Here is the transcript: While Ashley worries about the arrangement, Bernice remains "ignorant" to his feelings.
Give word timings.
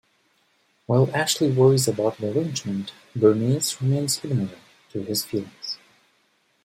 While 0.87 1.15
Ashley 1.15 1.51
worries 1.51 1.87
about 1.87 2.17
the 2.17 2.31
arrangement, 2.31 2.91
Bernice 3.15 3.79
remains 3.83 4.19
"ignorant" 4.25 4.57
to 4.93 5.03
his 5.03 5.23
feelings. 5.23 5.77